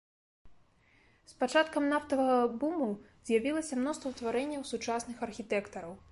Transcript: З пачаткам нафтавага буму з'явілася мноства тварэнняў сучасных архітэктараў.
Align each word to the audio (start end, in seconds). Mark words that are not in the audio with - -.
З 1.33 1.35
пачаткам 1.41 1.83
нафтавага 1.93 2.39
буму 2.63 2.87
з'явілася 3.31 3.73
мноства 3.81 4.13
тварэнняў 4.21 4.61
сучасных 4.71 5.17
архітэктараў. 5.29 5.91